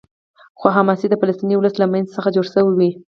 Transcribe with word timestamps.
خو 0.59 0.67
حماس 0.75 0.99
د 1.11 1.15
فلسطیني 1.21 1.55
ولس 1.57 1.75
له 1.79 1.87
منځ 1.93 2.07
څخه 2.15 2.33
جوړ 2.35 2.45
شو. 2.53 2.89